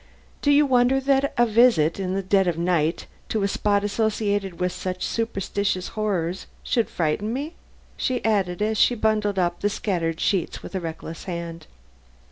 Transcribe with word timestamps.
Do 0.41 0.49
you 0.49 0.65
wonder 0.65 0.99
that 0.99 1.31
a 1.37 1.45
visit 1.45 1.99
in 1.99 2.15
the 2.15 2.23
dead 2.23 2.47
of 2.47 2.57
night 2.57 3.05
to 3.29 3.43
a 3.43 3.47
spot 3.47 3.83
associated 3.83 4.59
with 4.59 4.71
such 4.71 5.05
superstitious 5.05 5.89
horrors 5.89 6.47
should 6.63 6.89
frighten 6.89 7.31
me?" 7.31 7.53
she 7.97 8.25
added 8.25 8.63
as 8.63 8.79
she 8.79 8.95
bundled 8.95 9.37
up 9.37 9.59
the 9.59 9.69
scattered 9.69 10.19
sheets 10.19 10.63
with 10.63 10.73
a 10.73 10.79
reckless 10.79 11.25
hand. 11.25 11.67